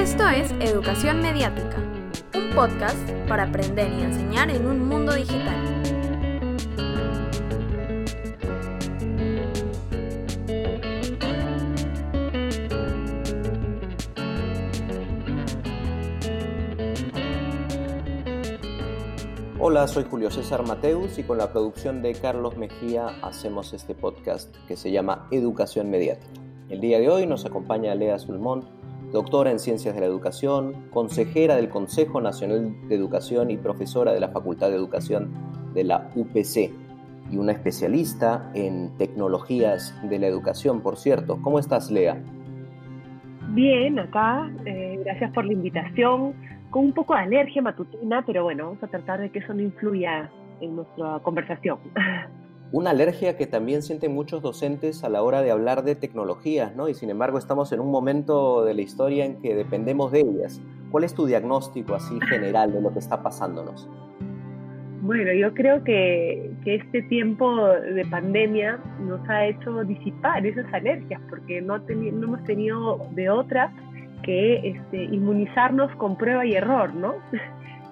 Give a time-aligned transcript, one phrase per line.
[0.00, 1.76] Esto es Educación Mediática,
[2.34, 2.96] un podcast
[3.28, 5.54] para aprender y enseñar en un mundo digital.
[19.58, 24.56] Hola, soy Julio César Mateus y con la producción de Carlos Mejía hacemos este podcast
[24.66, 26.40] que se llama Educación Mediática.
[26.70, 28.79] El día de hoy nos acompaña Lea Sulmón,
[29.12, 34.20] doctora en Ciencias de la Educación, consejera del Consejo Nacional de Educación y profesora de
[34.20, 35.30] la Facultad de Educación
[35.74, 36.70] de la UPC
[37.30, 41.40] y una especialista en tecnologías de la educación, por cierto.
[41.42, 42.20] ¿Cómo estás, Lea?
[43.48, 44.50] Bien, acá.
[44.64, 46.34] Eh, gracias por la invitación
[46.70, 49.60] con un poco de alergia matutina, pero bueno, vamos a tratar de que eso no
[49.60, 51.78] influya en nuestra conversación.
[52.72, 56.88] Una alergia que también sienten muchos docentes a la hora de hablar de tecnologías, ¿no?
[56.88, 60.62] Y sin embargo estamos en un momento de la historia en que dependemos de ellas.
[60.92, 63.88] ¿Cuál es tu diagnóstico así general de lo que está pasándonos?
[65.02, 71.20] Bueno, yo creo que, que, este tiempo de pandemia nos ha hecho disipar esas alergias,
[71.28, 73.72] porque no, hemos tenido de otra
[74.22, 77.14] que este, inmunizarnos con prueba y error, ¿no?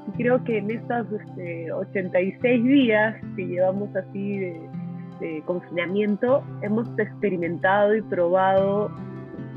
[0.08, 4.68] Y creo que en estos este, 86 días que llevamos así de,
[5.46, 8.88] confinamiento, hemos experimentado y probado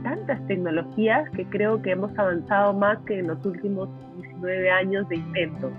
[0.01, 5.17] tantas tecnologías que creo que hemos avanzado más que en los últimos 19 años de
[5.17, 5.71] inventos.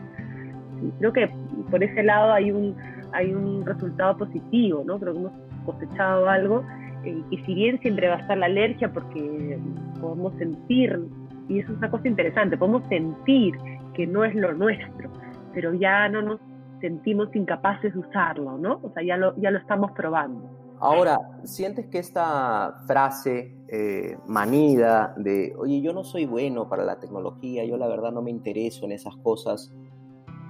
[1.01, 1.29] creo que
[1.69, 2.77] por ese lado hay un,
[3.13, 5.01] hay un resultado positivo, ¿no?
[5.01, 5.33] Creo que hemos
[5.67, 6.65] cosechado algo
[7.05, 9.59] eh, y si bien siempre va a estar la alergia porque
[10.01, 11.01] podemos sentir,
[11.49, 13.55] y eso es una cosa interesante, podemos sentir
[13.95, 15.11] que no es lo nuestro,
[15.53, 16.41] pero ya no nos
[16.81, 18.81] sentimos incapaces de usarlo, ¿no?
[18.83, 20.51] O sea, ya lo, ya lo estamos probando.
[20.81, 26.99] Ahora, ¿sientes que esta frase eh, manida de, oye, yo no soy bueno para la
[26.99, 29.73] tecnología, yo la verdad no me intereso en esas cosas,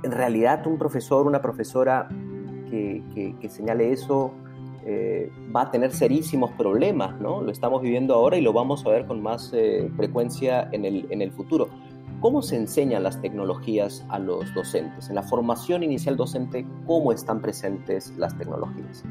[0.03, 2.09] en realidad un profesor, una profesora
[2.71, 4.33] que, que señale eso,
[4.84, 7.41] eh, va a tener serísimos problemas, ¿no?
[7.41, 11.06] Lo estamos viviendo ahora y lo vamos a ver con más eh, frecuencia en el,
[11.11, 11.69] en el futuro.
[12.22, 15.09] ¿Cómo se enseñan las tecnologías a los docentes?
[15.09, 19.05] En la formación inicial docente, ¿cómo están presentes las tecnologías?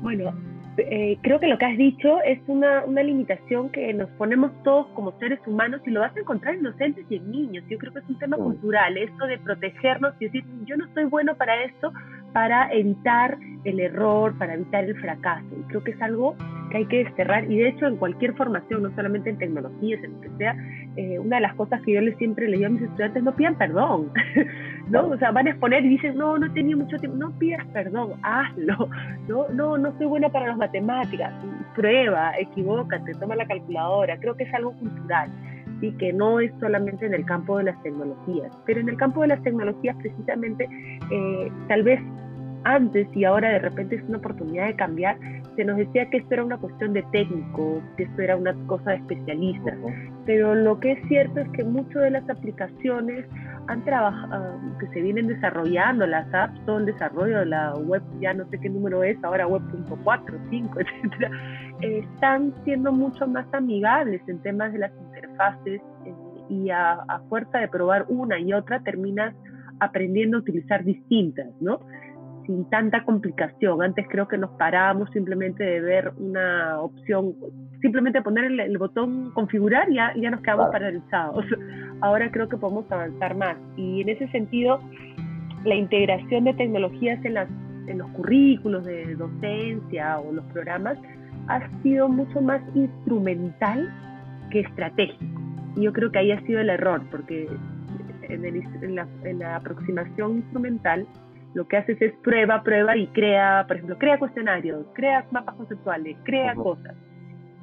[0.00, 0.32] Bueno,
[0.78, 4.86] eh, creo que lo que has dicho es una, una, limitación que nos ponemos todos
[4.94, 7.62] como seres humanos y lo vas a encontrar en docentes y en niños.
[7.68, 11.04] Yo creo que es un tema cultural, esto de protegernos y decir, yo no estoy
[11.04, 11.92] bueno para esto,
[12.32, 15.46] para evitar el error, para evitar el fracaso.
[15.60, 16.36] Y creo que es algo
[16.70, 17.50] que hay que desterrar.
[17.50, 20.56] Y de hecho, en cualquier formación, no solamente en tecnologías, en lo que sea,
[20.96, 23.34] eh, una de las cosas que yo les siempre le digo a mis estudiantes, no
[23.34, 24.10] pidan perdón.
[24.88, 25.08] ¿no?
[25.08, 27.16] O sea, van a exponer y dicen, no, no tenía mucho tiempo.
[27.16, 28.88] No pidas perdón, hazlo.
[29.28, 31.32] No, no, no soy buena para las matemáticas.
[31.76, 34.18] Prueba, equivócate, toma la calculadora.
[34.18, 35.30] Creo que es algo cultural.
[35.80, 39.22] y que no es solamente en el campo de las tecnologías, pero en el campo
[39.22, 40.68] de las tecnologías precisamente
[41.10, 42.00] eh, tal vez
[42.64, 45.16] antes y ahora de repente es una oportunidad de cambiar,
[45.56, 48.90] se nos decía que esto era una cuestión de técnico, que esto era una cosa
[48.90, 49.76] de especialistas,
[50.26, 53.26] pero lo que es cierto es que muchas de las aplicaciones
[53.68, 58.34] han trabajado, que se vienen desarrollando, las apps, todo el desarrollo de la web, ya
[58.34, 61.30] no sé qué número es, ahora web.4, 5, etcétera,
[61.80, 66.14] están siendo mucho más amigables en temas de las interfaces eh,
[66.48, 69.34] y a, a fuerza de probar una y otra terminas
[69.80, 71.80] aprendiendo a utilizar distintas, ¿no?
[72.46, 73.82] Sin tanta complicación.
[73.82, 77.34] Antes creo que nos parábamos simplemente de ver una opción,
[77.80, 81.44] simplemente poner el, botón configurar y ya, ya nos quedamos paralizados.
[82.00, 83.56] Ahora creo que podemos avanzar más.
[83.76, 84.80] Y en ese sentido,
[85.64, 87.48] la integración de tecnologías en, las,
[87.86, 90.98] en los currículos de docencia o los programas
[91.48, 93.92] ha sido mucho más instrumental
[94.50, 95.24] que estratégico.
[95.76, 97.48] Y yo creo que ahí ha sido el error, porque
[98.28, 101.06] en, en, la, en la aproximación instrumental
[101.54, 106.16] lo que haces es prueba, prueba y crea, por ejemplo, crea cuestionarios, crea mapas conceptuales,
[106.24, 106.94] crea cosas,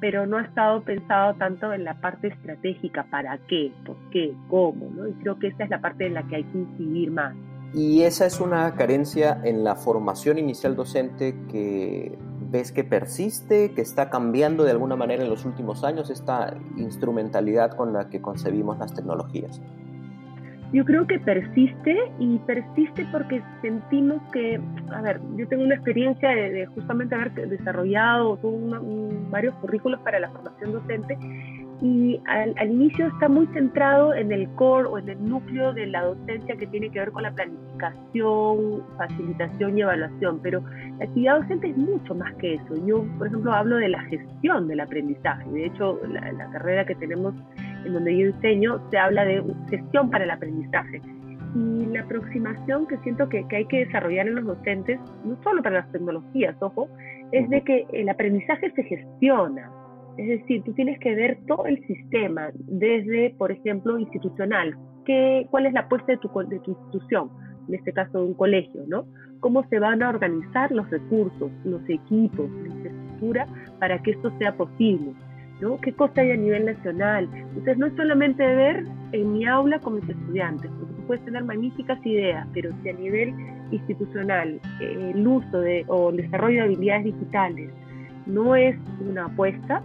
[0.00, 4.90] pero no ha estado pensado tanto en la parte estratégica, para qué, por qué, cómo,
[4.90, 5.08] ¿no?
[5.08, 7.34] Y creo que esa es la parte en la que hay que incidir más.
[7.74, 12.18] Y esa es una carencia en la formación inicial docente que
[12.50, 17.76] ves que persiste, que está cambiando de alguna manera en los últimos años, esta instrumentalidad
[17.76, 19.60] con la que concebimos las tecnologías
[20.72, 24.60] yo creo que persiste y persiste porque sentimos que,
[24.92, 28.38] a ver, yo tengo una experiencia de, justamente haber desarrollado
[29.30, 31.18] varios currículos para la formación docente
[31.82, 36.04] y al, inicio está muy centrado en el core o en el núcleo de la
[36.04, 40.62] docencia que tiene que ver con la planificación, facilitación y evaluación, pero
[40.98, 42.74] la actividad docente es mucho más que eso.
[42.86, 45.50] Yo, por ejemplo, hablo de la gestión del aprendizaje.
[45.50, 47.34] De hecho, la carrera que tenemos
[47.84, 51.00] en donde yo enseño, se habla de gestión para el aprendizaje.
[51.54, 55.62] Y la aproximación que siento que, que hay que desarrollar en los docentes, no solo
[55.62, 56.88] para las tecnologías, ojo,
[57.32, 59.70] es de que el aprendizaje se gestiona.
[60.16, 65.66] Es decir, tú tienes que ver todo el sistema, desde, por ejemplo, institucional, qué, cuál
[65.66, 67.30] es la apuesta de tu, de tu institución,
[67.68, 69.06] en este caso de un colegio, ¿no?
[69.40, 73.46] Cómo se van a organizar los recursos, los equipos, la infraestructura
[73.78, 75.12] para que esto sea posible.
[75.60, 75.80] ¿No?
[75.80, 77.28] ¿Qué cosa hay a nivel nacional?
[77.32, 81.44] Entonces, no es solamente ver en mi aula con mis estudiantes, porque tú puedes tener
[81.44, 83.34] magníficas ideas, pero si a nivel
[83.70, 87.70] institucional eh, el uso de, o el desarrollo de habilidades digitales
[88.26, 89.82] no es una apuesta,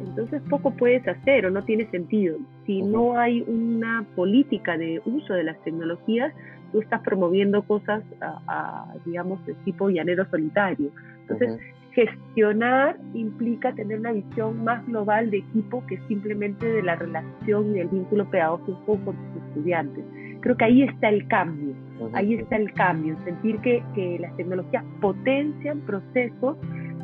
[0.00, 2.38] entonces poco puedes hacer o no tiene sentido.
[2.66, 6.32] Si no hay una política de uso de las tecnologías,
[6.72, 10.90] tú estás promoviendo cosas, a, digamos, de tipo llanero solitario.
[11.22, 11.58] Entonces,
[11.98, 17.78] gestionar implica tener una visión más global de equipo que simplemente de la relación y
[17.78, 20.04] del vínculo pedagógico con tus estudiantes.
[20.40, 21.74] Creo que ahí está el cambio,
[22.12, 26.56] ahí está el cambio, sentir que, que las tecnologías potencian procesos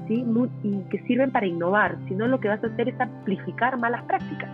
[0.06, 0.24] ¿sí?
[0.62, 4.50] y que sirven para innovar, sino lo que vas a hacer es amplificar malas prácticas.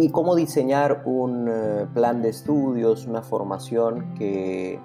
[0.00, 4.78] ¿Y, cómo diseñar un eh, plan de estudios, una formación que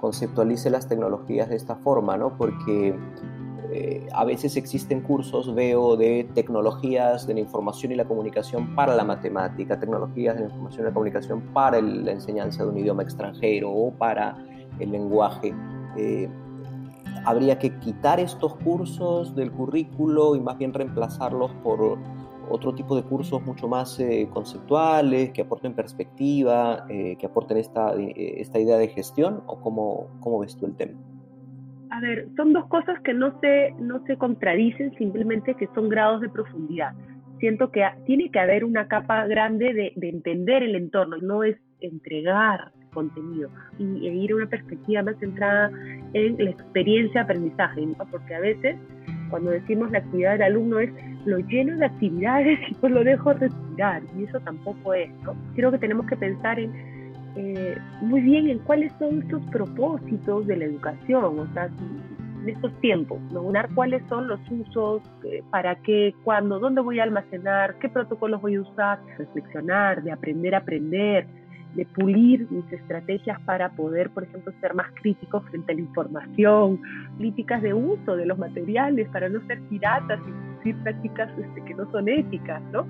[0.00, 2.36] conceptualice las tecnologías de esta forma, ¿no?
[2.36, 2.94] Porque
[3.70, 8.94] eh, a veces existen cursos, veo, de tecnologías de la información y la comunicación para
[8.94, 13.02] la matemática, tecnologías de la información y la comunicación para la enseñanza de un idioma
[13.02, 14.38] extranjero o para
[14.78, 15.54] el lenguaje.
[15.96, 16.30] Eh,
[17.24, 21.98] habría que quitar estos cursos del currículo y más bien reemplazarlos por
[22.50, 27.94] otro tipo de cursos mucho más eh, conceptuales, que aporten perspectiva, eh, que aporten esta,
[27.94, 30.98] eh, esta idea de gestión, o cómo, cómo ves tú el tema?
[31.90, 36.20] A ver, son dos cosas que no se, no se contradicen, simplemente que son grados
[36.20, 36.92] de profundidad.
[37.40, 41.56] Siento que tiene que haber una capa grande de, de entender el entorno, no es
[41.80, 43.48] entregar contenido
[43.78, 45.70] y e ir a una perspectiva más centrada
[46.14, 48.76] en la experiencia de aprendizaje, porque a veces
[49.28, 50.90] cuando decimos la actividad del alumno es
[51.24, 55.34] lo lleno de actividades y pues lo dejo respirar, y eso tampoco es, ¿no?
[55.54, 56.72] Creo que tenemos que pensar en
[57.36, 62.72] eh, muy bien en cuáles son estos propósitos de la educación, o sea, en estos
[62.80, 63.44] tiempos, ¿no?
[63.74, 68.56] cuáles son los usos, eh, para qué, cuándo, dónde voy a almacenar, qué protocolos voy
[68.56, 71.26] a usar, reflexionar, de aprender a aprender,
[71.74, 76.80] de pulir mis estrategias para poder, por ejemplo, ser más críticos frente a la información,
[77.16, 81.74] políticas de uso de los materiales para no ser piratas y producir prácticas este, que
[81.74, 82.86] no son éticas, ¿no?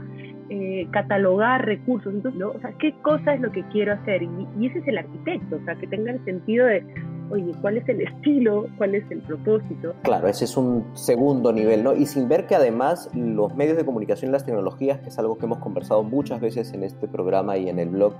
[0.51, 2.51] Eh, catalogar recursos, ¿no?
[2.51, 4.23] O sea, ¿qué cosa es lo que quiero hacer?
[4.23, 4.29] Y,
[4.59, 6.85] y, ese es el arquitecto, o sea, que tenga el sentido de,
[7.31, 8.67] oye, ¿cuál es el estilo?
[8.79, 9.95] ¿Cuál es el propósito?
[10.03, 11.95] Claro, ese es un segundo nivel, ¿no?
[11.95, 15.37] Y sin ver que además los medios de comunicación y las tecnologías, que es algo
[15.37, 18.15] que hemos conversado muchas veces en este programa y en el blog,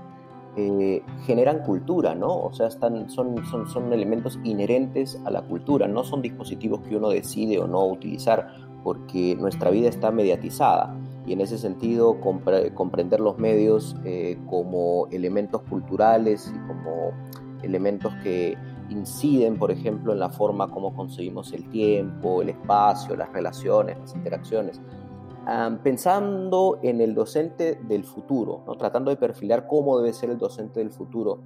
[0.55, 2.35] eh, generan cultura, ¿no?
[2.35, 6.95] O sea, están, son, son, son elementos inherentes a la cultura, no son dispositivos que
[6.95, 8.47] uno decide o no utilizar,
[8.83, 15.61] porque nuestra vida está mediatizada y en ese sentido comprender los medios eh, como elementos
[15.63, 17.11] culturales y como
[17.61, 18.57] elementos que
[18.89, 24.15] inciden, por ejemplo, en la forma como concebimos el tiempo, el espacio, las relaciones, las
[24.15, 24.81] interacciones,
[25.83, 30.91] pensando en el docente del futuro, tratando de perfilar cómo debe ser el docente del
[30.91, 31.41] futuro,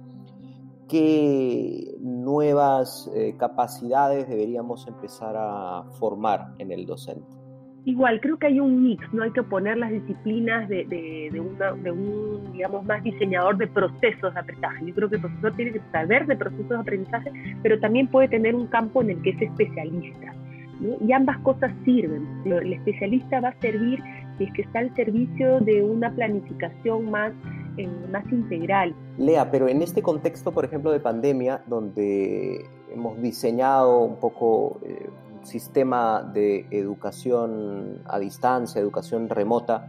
[0.88, 7.44] qué nuevas eh, capacidades deberíamos empezar a formar en el docente.
[7.86, 11.90] Igual, creo que hay un mix, no hay que poner las disciplinas de, de, de,
[11.90, 14.86] un, digamos, más diseñador de procesos de aprendizaje.
[14.86, 17.30] Yo creo que el profesor tiene que saber de procesos de aprendizaje,
[17.62, 20.34] pero también puede tener un campo en el que es especialista.
[20.80, 22.26] Y ambas cosas sirven.
[22.44, 24.02] El especialista va a servir
[24.38, 27.32] si es que está al servicio de una planificación más,
[27.76, 28.94] eh, más integral.
[29.18, 35.08] Lea, pero en este contexto, por ejemplo, de pandemia, donde hemos diseñado un poco eh,
[35.42, 39.88] sistema de educación a distancia, educación remota,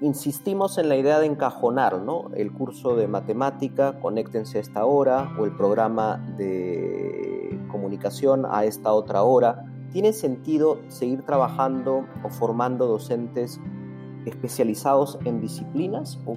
[0.00, 2.30] insistimos en la idea de encajonar ¿no?
[2.34, 8.92] el curso de matemática, conéctense a esta hora, o el programa de comunicación a esta
[8.92, 13.60] otra hora ¿Tiene sentido seguir trabajando o formando docentes
[14.24, 16.36] especializados en disciplinas o,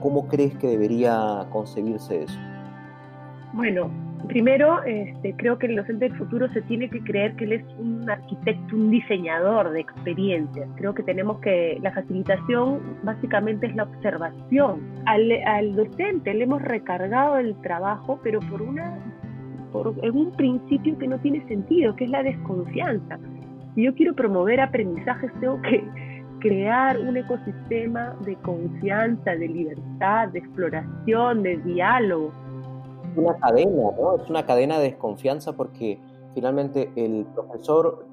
[0.00, 2.38] cómo crees que debería concebirse eso?
[3.54, 3.90] Bueno,
[4.28, 7.64] primero este, creo que el docente del futuro se tiene que creer que él es
[7.78, 10.68] un arquitecto, un diseñador de experiencias.
[10.76, 14.82] Creo que tenemos que, la facilitación básicamente es la observación.
[15.06, 18.98] Al docente le hemos recargado el trabajo, pero por una
[19.72, 23.18] por, en un principio que no tiene sentido, que es la desconfianza.
[23.74, 25.84] Si yo quiero promover aprendizajes, tengo que
[26.40, 32.32] crear un ecosistema de confianza, de libertad, de exploración, de diálogo.
[33.16, 34.16] Una cadena, ¿no?
[34.16, 35.98] Es una cadena de desconfianza porque
[36.34, 38.06] finalmente el profesor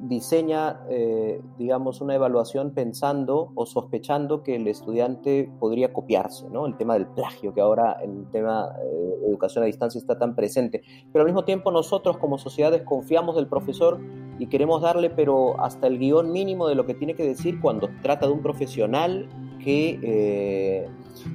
[0.00, 6.66] diseña, eh, digamos, una evaluación pensando o sospechando que el estudiante podría copiarse, ¿no?
[6.66, 10.82] El tema del plagio, que ahora el tema de educación a distancia está tan presente.
[11.12, 14.00] Pero al mismo tiempo nosotros como sociedad desconfiamos del profesor
[14.38, 17.88] y queremos darle, pero hasta el guion mínimo de lo que tiene que decir cuando
[18.02, 19.28] trata de un profesional
[19.62, 20.88] que eh,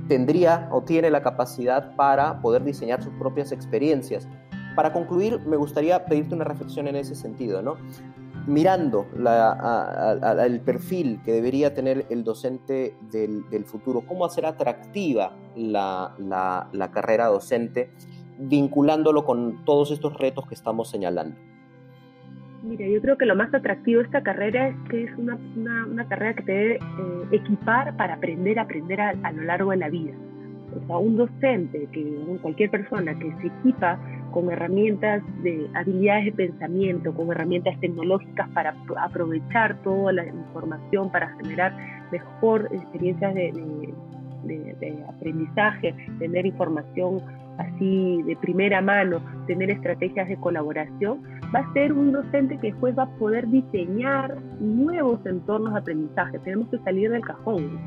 [0.07, 4.27] tendría o tiene la capacidad para poder diseñar sus propias experiencias.
[4.75, 7.75] Para concluir, me gustaría pedirte una reflexión en ese sentido, ¿no?
[8.47, 9.07] Mirando
[10.45, 17.27] el perfil que debería tener el docente del, futuro, cómo hacer atractiva la, la, carrera
[17.27, 17.89] docente,
[18.37, 21.35] vinculándolo con todos estos retos que estamos señalando.
[22.63, 26.07] Mira, yo creo que lo más atractivo de esta carrera es que es una, una,
[26.07, 26.79] carrera que te debe eh,
[27.31, 30.13] equipar para aprender a aprender a, a, lo largo de la vida.
[30.81, 33.99] O sea, un docente, que cualquier persona que se equipa
[34.33, 41.29] con herramientas de habilidades de pensamiento, con herramientas tecnológicas para aprovechar toda la información, para
[41.37, 41.77] generar
[42.11, 43.93] mejor experiencias de,
[45.07, 47.21] aprendizaje, tener información
[47.59, 51.21] así de primera mano, tener estrategias de colaboración,
[51.55, 56.39] va a ser un docente que después va a poder diseñar nuevos entornos de aprendizaje.
[56.39, 57.79] Tenemos que salir del cajón,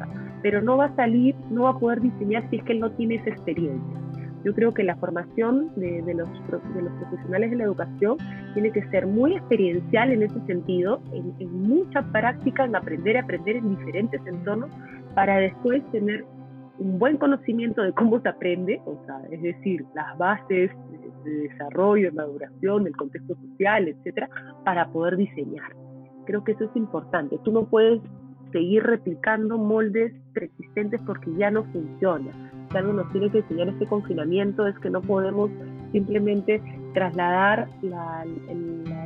[0.43, 2.93] pero no va a salir, no va a poder diseñar si es que él no
[2.93, 4.06] tiene esa experiencia.
[4.47, 6.29] Yo creo que la formación de, los,
[6.73, 8.17] de los profesionales de la educación
[8.55, 13.57] tiene que ser muy experiencial en ese sentido, en, mucha práctica, en aprender a aprender
[13.57, 14.71] en diferentes entornos,
[15.17, 16.25] para después tener
[16.79, 20.71] un buen conocimiento de cómo se aprende, o sea, es decir, las bases
[21.25, 24.31] de, de desarrollo, de maduración, del contexto social, etcétera,
[24.65, 25.75] para poder diseñar.
[26.25, 27.37] Creo que eso es importante.
[27.43, 28.01] Tú no puedes
[28.53, 32.31] seguir replicando moldes preexistentes porque ya no funciona
[32.71, 35.51] si algo nos tiene que enseñar este confinamiento es que no podemos
[35.93, 36.61] simplemente
[36.95, 38.25] trasladar la,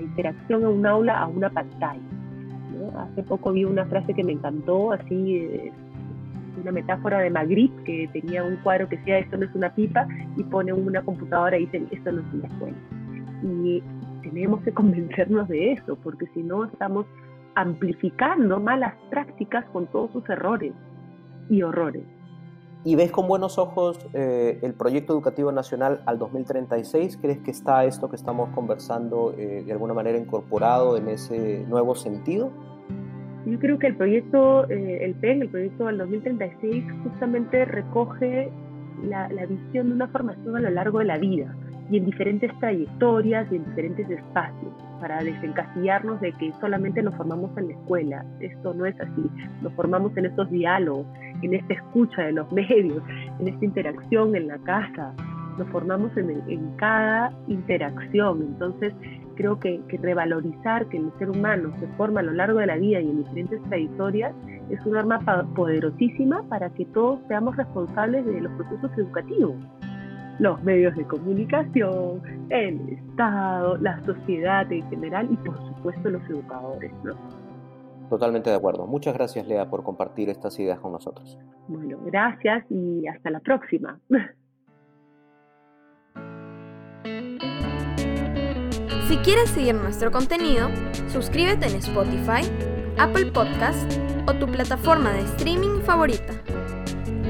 [0.00, 2.00] interacción en un aula a una pantalla.
[2.96, 5.72] Hace poco vi una frase que me encantó, así, eh,
[6.60, 10.06] una metáfora de Magritte, que tenía un cuadro que decía esto no es una pipa,
[10.36, 12.76] y pone una computadora y dice esto no es una escuela.
[13.42, 13.82] Y
[14.22, 17.06] tenemos que convencernos de eso, porque si no estamos
[17.54, 20.72] amplificando malas prácticas con todos sus errores
[21.48, 22.04] y horrores
[22.84, 27.18] y ves con buenos ojos eh, el proyecto educativo nacional al 2036?
[27.20, 31.94] ¿Crees que está esto que estamos conversando eh, de alguna manera incorporado en ese nuevo
[31.94, 32.50] sentido?
[33.46, 38.50] Yo creo que el proyecto, eh, el PEN, el proyecto al 2036, justamente recoge
[39.02, 41.54] la, la visión de una formación a lo largo de la vida
[41.90, 47.50] y en diferentes trayectorias y en diferentes espacios para desencasillarnos de que solamente nos formamos
[47.56, 48.24] en la escuela.
[48.38, 49.28] Esto no es así.
[49.60, 51.06] Nos formamos en estos diálogos,
[51.42, 53.02] en esta escucha de los medios,
[53.40, 55.12] en esta interacción en la casa.
[55.58, 58.42] Nos formamos en, cada interacción.
[58.42, 58.94] Entonces,
[59.34, 62.76] creo que, que, revalorizar que el ser humano se forma a lo largo de la
[62.76, 64.34] vida y en diferentes trayectorias
[64.70, 65.18] es un arma
[65.56, 69.56] poderosísima para que todos seamos responsables de los procesos educativos
[70.40, 76.92] los medios de comunicación, el Estado, la sociedad en general y por supuesto los educadores.
[77.04, 77.14] ¿no?
[78.08, 78.86] Totalmente de acuerdo.
[78.86, 81.38] Muchas gracias, Lea, por compartir estas ideas con nosotros.
[81.68, 84.00] Bueno, gracias y hasta la próxima.
[89.06, 90.68] Si quieres seguir nuestro contenido,
[91.08, 92.48] suscríbete en Spotify,
[92.96, 93.92] Apple Podcast
[94.28, 96.39] o tu plataforma de streaming favorita.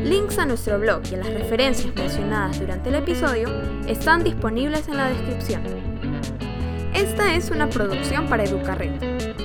[0.04, 3.48] Links a nuestro blog y a las referencias mencionadas durante el episodio
[3.86, 5.62] están disponibles en la descripción.
[6.94, 8.98] Esta es una producción para Educarred,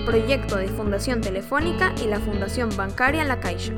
[0.06, 3.74] proyecto de Fundación Telefónica y la Fundación Bancaria La Caixa.